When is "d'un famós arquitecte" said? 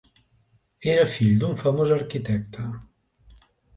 1.43-2.67